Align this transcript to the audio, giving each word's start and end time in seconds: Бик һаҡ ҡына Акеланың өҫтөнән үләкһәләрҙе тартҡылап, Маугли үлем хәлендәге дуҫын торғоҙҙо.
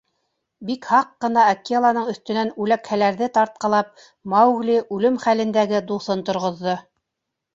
Бик 0.67 0.85
һаҡ 0.91 1.09
ҡына 1.25 1.41
Акеланың 1.49 2.07
өҫтөнән 2.13 2.49
үләкһәләрҙе 2.63 3.29
тартҡылап, 3.35 3.91
Маугли 4.33 4.77
үлем 4.97 5.19
хәлендәге 5.27 5.83
дуҫын 5.91 6.25
торғоҙҙо. 6.31 6.75